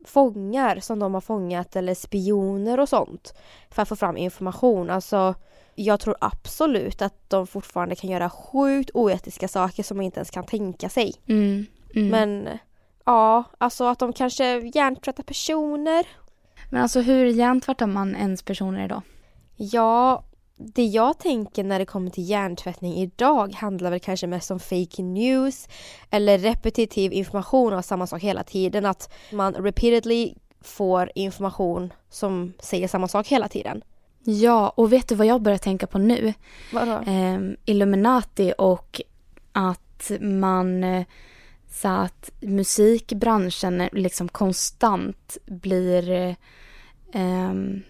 [0.05, 3.33] fångar som de har fångat eller spioner och sånt.
[3.69, 4.89] För att få fram information.
[4.89, 5.35] Alltså
[5.83, 10.31] jag tror absolut att de fortfarande kan göra sjukt oetiska saker som man inte ens
[10.31, 11.13] kan tänka sig.
[11.27, 11.65] Mm,
[11.95, 12.07] mm.
[12.09, 12.57] Men
[13.05, 16.07] ja, alltså att de kanske hjärntvättar personer.
[16.69, 19.01] Men alltså hur hjärntvättar man ens personer idag?
[19.55, 20.23] Ja,
[20.55, 25.03] det jag tänker när det kommer till hjärntvättning idag handlar väl kanske mest om fake
[25.03, 25.67] news
[26.09, 28.85] eller repetitiv information av samma sak hela tiden.
[28.85, 33.81] Att man repeatedly får information som säger samma sak hela tiden.
[34.23, 36.33] Ja, och vet du vad jag börjar tänka på nu?
[36.73, 36.91] Vadå?
[36.91, 39.01] Eh, Illuminati och
[39.51, 41.05] att man eh,
[41.69, 46.35] så att musikbranschen liksom konstant blir eh,
[47.13, 47.81] ehm,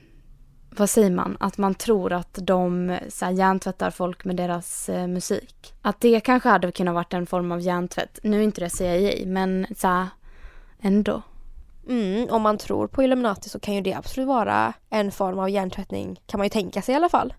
[0.69, 5.07] vad säger man, att man tror att de så här, hjärntvättar folk med deras eh,
[5.07, 5.73] musik.
[5.81, 8.19] Att det kanske hade kunnat varit en form av hjärntvätt.
[8.23, 10.07] Nu är inte det CIA, men så här,
[10.81, 11.21] ändå.
[11.89, 15.49] Mm, om man tror på Illuminati så kan ju det absolut vara en form av
[15.49, 17.33] hjärntvättning, kan man ju tänka sig i alla fall.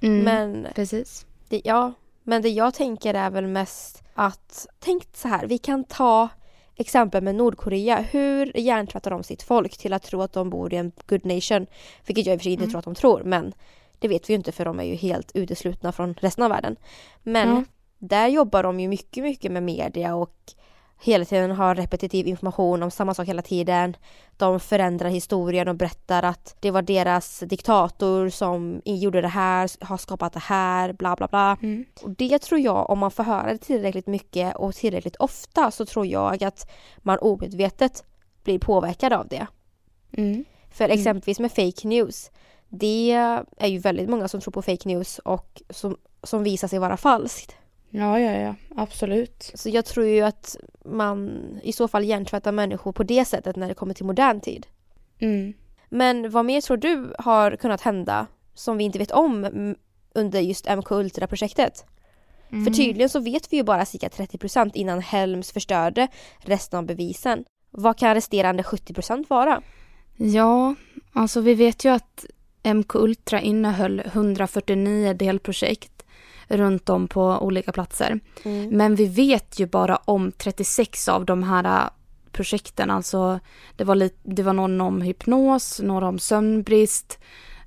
[0.00, 1.26] Mm, men, precis.
[1.48, 5.84] Det, ja, men det jag tänker är väl mest att, tänk så här, vi kan
[5.84, 6.28] ta
[6.76, 7.96] exempel med Nordkorea.
[7.96, 11.66] Hur hjärntvättar de sitt folk till att tro att de bor i en good nation?
[12.06, 12.70] Vilket jag i och för sig inte Mm.
[12.70, 13.52] tror att de tror, men
[13.98, 16.76] det vet vi ju inte för de är ju helt uteslutna från resten av världen.
[17.22, 17.64] Men Ja.
[17.98, 20.36] där jobbar de ju mycket, mycket med media och
[21.00, 23.96] hela tiden har repetitiv information om samma sak hela tiden.
[24.36, 29.96] De förändrar historien och berättar att det var deras diktator som gjorde det här, har
[29.96, 31.56] skapat det här, bla bla bla.
[31.62, 31.84] Mm.
[32.02, 35.86] Och det tror jag, om man får höra det tillräckligt mycket och tillräckligt ofta så
[35.86, 38.04] tror jag att man omedvetet
[38.44, 39.46] blir påverkad av det.
[40.12, 40.44] Mm.
[40.70, 40.98] För Mm.
[40.98, 42.30] exempelvis med fake news.
[42.68, 43.12] Det
[43.56, 46.96] är ju väldigt många som tror på fake news och som, som visar sig vara
[46.96, 47.54] falskt.
[47.90, 49.50] Ja, ja, ja, absolut.
[49.54, 53.68] Så jag tror ju att man i så fall hjärntvättar människor på det sättet när
[53.68, 54.66] det kommer till modern tid.
[55.18, 55.52] Mm.
[55.88, 59.74] Men vad mer tror du har kunnat hända som vi inte vet om
[60.14, 61.84] under just MK Ultra-projektet?
[62.50, 62.64] Mm.
[62.64, 67.44] För tydligen så vet vi ju bara cirka 30% innan Helms förstörde resten av bevisen.
[67.70, 69.62] Vad kan resterande 70% vara?
[70.16, 70.74] Ja,
[71.12, 72.24] alltså vi vet ju att
[72.74, 75.97] MK Ultra innehöll 149 delprojekt
[76.48, 78.20] runt om på olika platser.
[78.44, 78.68] Mm.
[78.68, 81.90] Men vi vet ju bara om 36 av de här äh,
[82.32, 82.90] projekten.
[82.90, 83.40] Alltså
[83.76, 87.18] det var, lite, det var någon om hypnos, några om sömnbrist,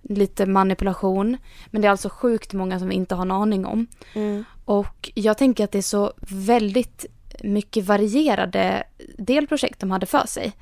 [0.02, 1.38] lite manipulation.
[1.68, 3.88] Men det är alltså sjukt många som vi inte har en aning om.
[4.14, 4.44] Mm.
[4.66, 7.06] Och jag tänker att det är så väldigt
[7.44, 8.84] mycket varierade
[9.18, 10.54] delprojekt de hade för sig.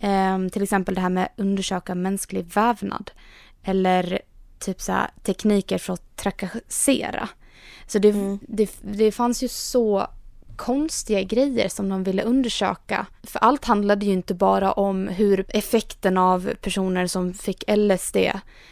[0.00, 3.10] Ehm, till exempel det här med undersöka mänsklig vävnad.
[3.62, 4.20] Eller
[4.58, 7.28] typ så tekniker för att trakassera.
[7.86, 10.06] Så det, det, det fanns ju så
[10.56, 13.06] konstiga grejer som de ville undersöka.
[13.22, 18.16] För allt handlade ju inte bara om hur effekten av personer som fick LSD,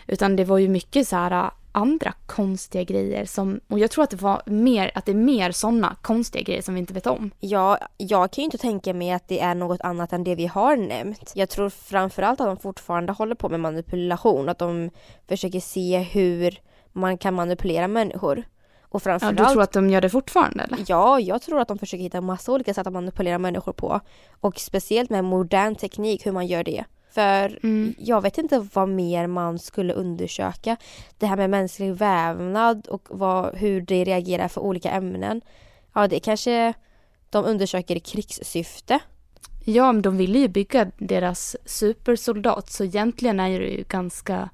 [0.06, 4.10] utan det var ju mycket så här andra konstiga grejer som, och jag tror att
[4.10, 7.30] det var mer, att det är mer sådana konstiga grejer som vi inte vet om.
[7.40, 10.46] Ja, jag kan ju inte tänka mig att det är något annat än det vi
[10.46, 11.32] har nämnt.
[11.34, 14.90] Jag tror framförallt att de fortfarande håller på med manipulation, att de
[15.28, 16.58] försöker se hur
[16.92, 18.44] man kan manipulera människor.
[18.94, 19.38] Och Ja, framförallt...
[19.38, 20.78] du tror att de gör det fortfarande eller?
[20.86, 24.00] Ja, jag tror att de försöker hitta massa olika sätt att manipulera människor på.
[24.40, 26.84] Och speciellt med modern teknik, hur man gör det.
[27.10, 27.94] För Mm.
[27.98, 30.76] jag vet inte vad mer man skulle undersöka.
[31.18, 35.40] Det här med mänsklig vävnad och vad, hur det reagerar för olika ämnen.
[35.94, 36.74] Ja, det kanske
[37.30, 38.98] de undersöker i krigssyfte.
[39.64, 44.48] Ja, men de ville ju bygga deras supersoldat, så egentligen är det ju ganska,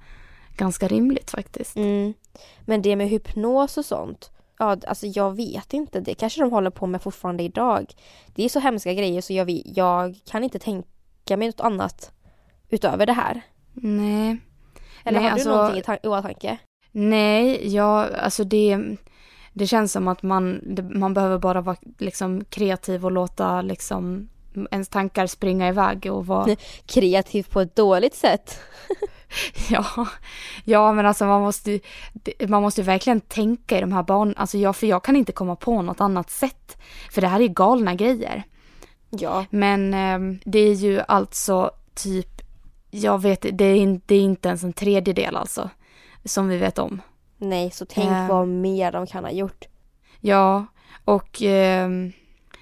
[0.57, 1.76] ganska rimligt faktiskt.
[1.76, 2.14] Mm.
[2.60, 6.00] Men det med hypnos och sånt, ja, alltså jag vet inte.
[6.00, 7.94] Det kanske de håller på med fortfarande idag.
[8.34, 12.12] Det är så hemska grejer så jag, jag kan inte tänka mig något annat
[12.68, 13.40] utöver det här.
[13.72, 14.36] Nej.
[15.04, 16.58] Eller Nej, har du alltså- någonting i, ta- i åtanke?
[16.92, 18.78] Nej, ja, alltså det,
[19.52, 24.28] det känns som att man, det, man behöver bara vara liksom kreativ och låta liksom
[24.70, 26.56] ens tankar springa iväg och vara...
[26.86, 28.58] Kreativ på ett dåligt sätt.
[29.70, 29.84] ja,
[30.64, 31.80] ja, men alltså man måste
[32.48, 34.34] man måste verkligen tänka i de här barnen.
[34.36, 36.76] Alltså jag, för jag kan inte komma på något annat sätt.
[37.10, 38.42] För det här är galna grejer.
[39.10, 39.44] Ja.
[39.50, 42.40] Men eh, det är ju alltså typ,
[42.90, 45.70] jag vet, det är, in, det är inte ens en tredjedel alltså.
[46.24, 47.02] Som vi vet om.
[47.38, 48.28] Nej, så tänk Ehm.
[48.28, 49.64] vad mer de kan ha gjort.
[50.20, 50.66] Ja,
[51.04, 52.12] och ehm,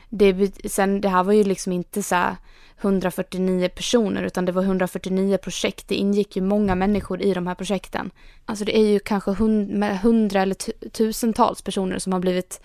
[0.08, 2.36] det, sen, det här var ju liksom inte så här
[2.80, 5.88] 149 personer utan det var 149 projekt.
[5.88, 8.10] Det ingick ju många människor i de här projekten.
[8.44, 12.60] Alltså det är ju kanske hund, hundra eller tusentals personer som har blivit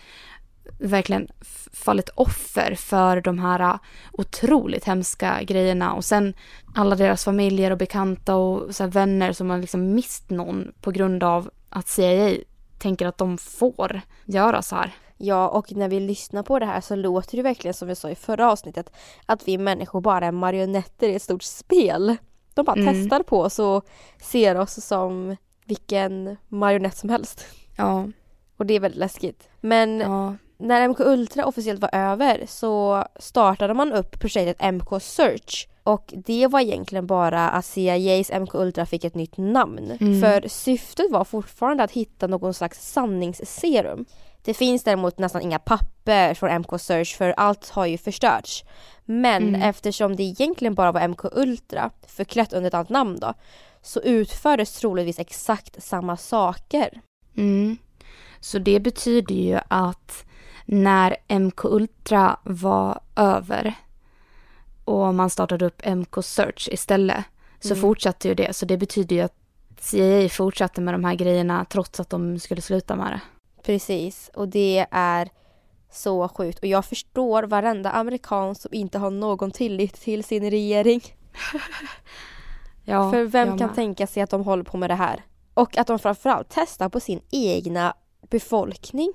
[0.79, 1.27] verkligen
[1.73, 3.75] fallit offer för de här äh,
[4.11, 6.33] otroligt hemska grejerna och sen
[6.75, 10.91] alla deras familjer och bekanta och så här vänner som har liksom mist någon på
[10.91, 12.35] grund av att CIA
[12.77, 14.93] tänker att de får göra så här.
[15.25, 18.09] Ja, och när vi lyssnar på det här så låter det verkligen som vi sa
[18.09, 18.91] i förra avsnittet
[19.25, 22.15] att vi människor bara är marionetter i ett stort spel.
[22.53, 22.93] De bara Mm.
[23.03, 23.85] testar på oss och
[24.21, 27.45] ser oss som vilken marionett som helst.
[27.77, 28.07] Ja.
[28.57, 29.47] Och det är väldigt läskigt.
[29.61, 30.35] Men Ja.
[30.57, 36.47] när MK Ultra officiellt var över så startade man upp projektet MK Search Och det
[36.47, 39.91] var egentligen bara att CIAs MK Ultra fick ett nytt namn.
[40.01, 40.21] Mm.
[40.21, 44.05] För syftet var fortfarande att hitta någon slags sanningsserum.
[44.45, 48.63] Det finns däremot nästan inga papper från MK Search för allt har ju förstörts.
[49.05, 49.61] Men Mm.
[49.61, 53.33] eftersom det egentligen bara var MK Ultra, förklätt under ett annat namn då,
[53.81, 57.01] så utfördes troligtvis exakt samma saker.
[57.37, 57.77] Mm.
[58.39, 60.25] Så det betyder ju att
[60.65, 63.73] när MK Ultra var över
[64.85, 67.23] och man startade upp MK Search istället
[67.59, 67.81] så Mm.
[67.81, 68.55] fortsatte ju det.
[68.55, 69.35] Så det betyder ju att
[69.79, 73.21] CIA fortsatte med de här grejerna trots att de skulle sluta med det.
[73.63, 75.29] Precis, och det är
[75.91, 76.59] så sjukt.
[76.59, 81.01] Och jag förstår varenda amerikan som inte har någon tillit till sin regering.
[82.85, 85.25] Ja, För vem kan tänka sig att de håller på med det här?
[85.53, 87.93] Och att de framförallt testar på sin egna
[88.29, 89.13] befolkning.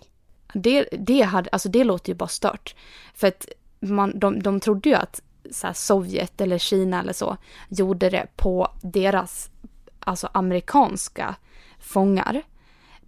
[0.55, 2.74] Det, det, hade, alltså det låter ju bara stört.
[3.14, 3.49] För att
[3.80, 7.36] man, de, de trodde ju att så Sovjet eller Kina eller så
[7.68, 9.51] gjorde det på deras
[10.01, 11.34] alltså amerikanska
[11.78, 12.42] fångar.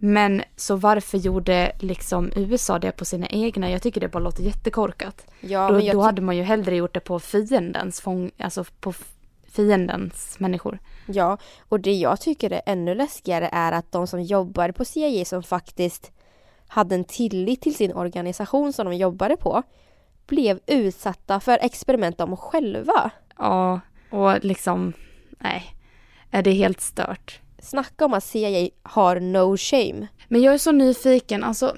[0.03, 3.71] Men så varför gjorde liksom USA det på sina egna?
[3.71, 5.25] Jag tycker det bara låter jättekorkat.
[5.41, 8.93] Ja, då då hade man ju hellre gjort det på fiendens fång, alltså på
[9.51, 10.79] fiendens människor.
[11.05, 11.37] Ja,
[11.69, 15.43] och det jag tycker är ännu läskigare är att de som jobbar på CIA som
[15.43, 16.11] faktiskt
[16.67, 19.63] hade en tillit till sin organisation som de jobbade på
[20.27, 23.11] blev utsatta för experiment de själva.
[23.37, 23.79] Ja,
[24.09, 24.93] och liksom,
[25.39, 25.75] nej,
[26.31, 27.39] är det helt stört.
[27.61, 30.07] Snacka om att CIA har no shame.
[30.27, 31.75] Men jag är så nyfiken, alltså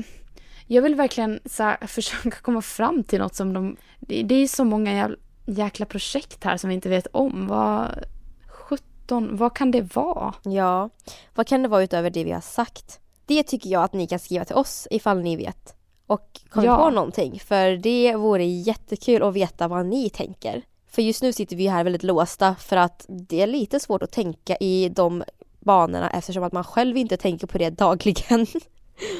[0.68, 3.78] jag vill verkligen så här, försöka komma fram till något som de...
[4.00, 5.12] Det, det är så många
[5.46, 7.48] jäkla projekt här som vi inte vet om.
[7.48, 8.04] Vad...
[8.48, 10.34] 17, vad kan det vara?
[10.44, 10.90] Ja,
[11.36, 13.00] vad kan det vara utöver det vi har sagt?
[13.26, 15.76] Det tycker jag att ni kan skriva till oss ifall ni vet.
[16.08, 16.78] Och kom Ja.
[16.78, 20.62] på någonting, för det vore jättekul att veta vad ni tänker.
[20.88, 24.12] För just nu sitter vi här väldigt låsta för att det är lite svårt att
[24.12, 25.24] tänka i de
[25.64, 28.46] banorna eftersom att man själv inte tänker på det dagligen.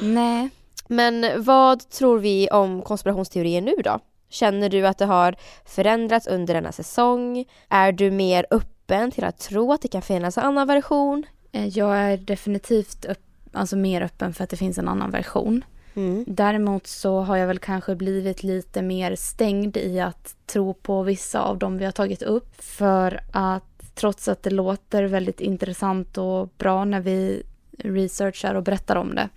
[0.02, 0.50] Nej.
[0.88, 3.98] Men vad tror vi om konspirationsteorier nu då?
[4.28, 5.34] Känner du att det har
[5.64, 7.44] förändrats under denna säsong?
[7.68, 11.26] Är du mer öppen till att tro att det kan finnas en annan version?
[11.52, 13.18] Eh, Jag är definitivt upp,
[13.52, 15.64] alltså mer öppen för att det finns en annan version.
[15.96, 16.24] Mm.
[16.26, 21.42] Däremot så har jag väl kanske blivit lite mer stängd i att tro på vissa
[21.42, 22.62] av dem vi har tagit upp.
[22.62, 27.42] För att trots att det låter väldigt intressant och bra när vi
[27.78, 29.28] researchar och berättar om det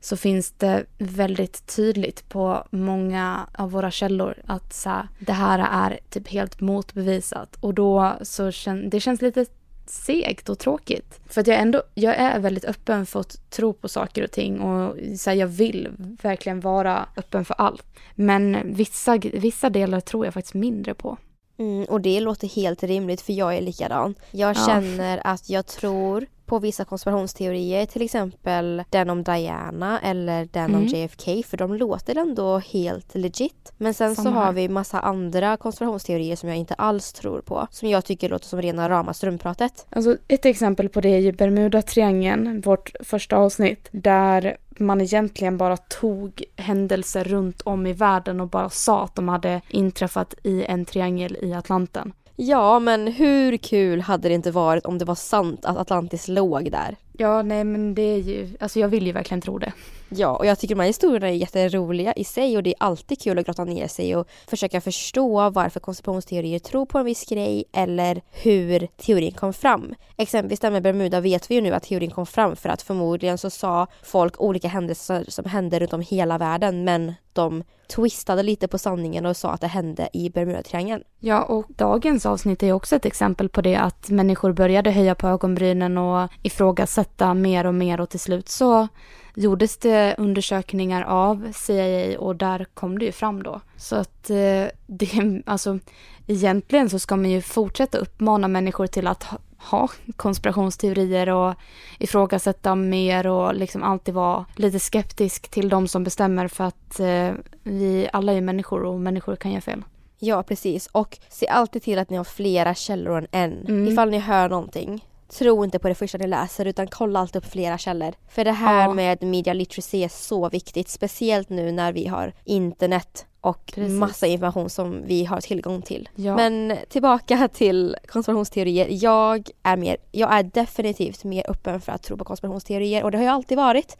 [0.00, 5.58] så finns det väldigt tydligt på många av våra källor att så här, det här
[5.58, 7.56] är typ helt motbevisat.
[7.60, 9.46] Och då så kän, det känns lite
[9.86, 11.20] segt och tråkigt.
[11.26, 14.60] För att jag ändå, jag är väldigt öppen för att tro på saker och ting
[14.60, 15.88] och så här, jag vill
[16.22, 17.86] verkligen vara öppen för allt.
[18.14, 21.16] Men vissa, vissa delar tror jag faktiskt mindre på.
[21.58, 24.14] Mm, och det låter helt rimligt för jag är likadan.
[24.30, 24.66] Jag Ja.
[24.66, 30.80] känner att jag tror på vissa konspirationsteorier, till exempel den om Diana eller den om
[30.80, 30.86] Mm.
[30.86, 33.72] JFK, för de låter ändå helt legit.
[33.76, 34.46] Men sen så Samma här.
[34.46, 38.46] har vi massa andra konspirationsteorier som jag inte alls tror på, som jag tycker låter
[38.46, 39.86] som rena rama strömpratet.
[39.90, 45.76] Alltså ett exempel på det är ju Bermuda-triangeln, vårt första avsnitt, där man egentligen bara
[45.76, 50.84] tog händelser runt om i världen och bara sa att de hade inträffat i en
[50.84, 52.12] triangel i Atlanten.
[52.36, 56.70] Ja, men hur kul hade det inte varit om det var sant att Atlantis låg
[56.70, 56.96] där?
[57.18, 59.72] Ja, nej men det är ju, alltså jag vill ju verkligen tro det.
[60.08, 63.20] Ja, och jag tycker de här historierna är jätteroliga i sig och det är alltid
[63.20, 67.64] kul att grotta ner sig och försöka förstå varför konspirationsteorier tror på en viss grej
[67.72, 69.94] eller hur teorin kom fram.
[70.16, 73.38] Exempelvis det med Bermuda vet vi ju nu att teorin kom fram för att förmodligen
[73.38, 77.64] så sa folk olika händelser som hände runt om hela världen men de
[77.94, 81.02] twistade lite på sanningen och sa att det hände i Bermudatriangeln.
[81.20, 85.28] Ja, och dagens avsnitt är också ett exempel på det att människor började höja på
[85.28, 88.88] ögonbrynen och ifrågasätta mer och mer och till slut så
[89.34, 93.60] gjordes det undersökningar av CIA och där kom det ju fram då.
[93.76, 95.78] Så att eh, det, alltså
[96.26, 99.26] egentligen så ska man ju fortsätta uppmana människor till att
[99.64, 101.54] ha, konspirationsteorier och
[101.98, 107.30] ifrågasätta mer och liksom alltid vara lite skeptisk till de som bestämmer för att eh,
[107.62, 109.82] vi alla är människor och människor kan göra fel.
[110.18, 110.86] Ja, precis.
[110.86, 113.66] Och se alltid till att ni har flera källor än en.
[113.66, 113.92] Mm.
[113.92, 115.04] Ifall ni hör någonting.
[115.38, 118.12] Tro inte på det första ni läser utan kolla alltid upp flera källor.
[118.28, 118.94] För det här Ja.
[118.94, 120.88] med media literacy är så viktigt.
[120.88, 123.92] Speciellt nu när vi har internet och Precis.
[123.92, 126.08] massa information som vi har tillgång till.
[126.14, 126.36] Ja.
[126.36, 128.86] Men tillbaka till konspirationsteorier.
[128.90, 133.18] Jag är, mer, jag är definitivt mer öppen för att tro på konspirationsteorier och det
[133.18, 133.96] har jag alltid varit.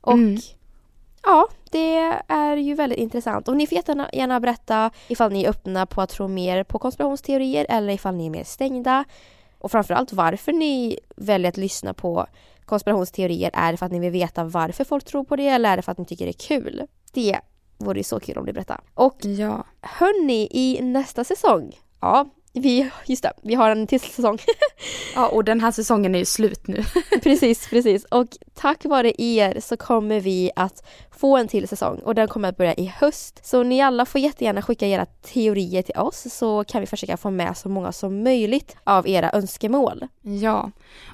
[0.00, 0.40] Och Mm.
[1.22, 1.96] ja, det
[2.28, 3.48] är ju väldigt intressant.
[3.48, 6.78] Och ni får gärna, gärna berätta ifall ni är öppna på att tro mer på
[6.78, 9.04] konspirationsteorier eller ifall ni är mer stängda.
[9.62, 12.26] Och framförallt varför ni väljer att lyssna på
[12.64, 13.50] konspirationsteorier.
[13.52, 15.82] Är det för att ni vill veta varför folk tror på det eller är det
[15.82, 16.82] för att ni tycker det är kul?
[17.12, 17.40] Det
[17.78, 18.80] vore ju så kul om ni berättar.
[18.94, 19.64] Och ja.
[19.80, 24.38] hörni, i nästa säsong, ja, vi, just det, vi har en till säsong.
[25.14, 26.84] ja, och den här säsongen är ju slut nu.
[27.22, 28.04] precis, precis.
[28.04, 32.48] Och tack vare er så kommer vi att få en till säsong och den kommer
[32.48, 33.40] att börja i höst.
[33.42, 37.30] Så ni alla får jättegärna skicka era teorier till oss så kan vi försöka få
[37.30, 40.06] med så många som möjligt av era önskemål.
[40.22, 40.70] Ja,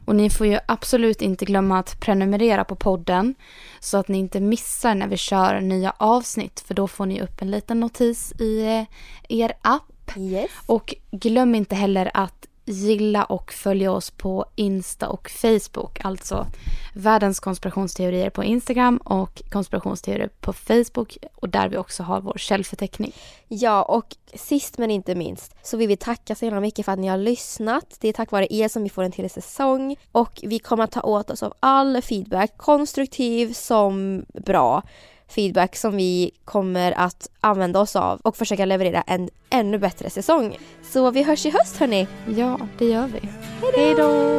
[0.06, 3.34] och ni får ju absolut inte glömma att prenumerera på podden
[3.80, 7.42] så att ni inte missar när vi kör nya avsnitt för då får ni upp
[7.42, 8.84] en liten notis i eh,
[9.28, 9.82] er app
[10.16, 10.50] Yes.
[10.66, 16.00] Och glöm inte heller att gilla och följa oss på Insta och Facebook.
[16.04, 16.46] Alltså
[16.94, 23.12] världens konspirationsteorier på Instagram och konspirationsteorier på Facebook och där vi också har vår källförteckning.
[23.48, 26.98] Ja, och sist men inte minst så vill vi tacka så himla mycket för att
[26.98, 27.96] ni har lyssnat.
[28.00, 30.92] Det är tack vare er som vi får en till säsong och vi kommer att
[30.92, 34.82] ta åt oss av all feedback, konstruktiv som bra
[35.28, 40.58] feedback som vi kommer att använda oss av och försöka leverera en ännu bättre säsong.
[40.82, 42.06] Så vi hörs i höst hörni!
[42.36, 43.28] Ja, det gör vi.
[43.76, 44.38] Hej då!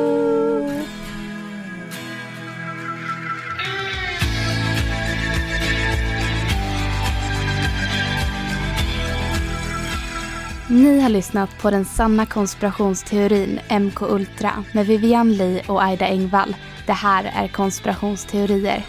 [10.71, 16.55] Ni har lyssnat på den sanna konspirationsteorin MK Ultra med Vivian Lee och Aida Engvall.
[16.85, 18.85] Det här är konspirationsteorier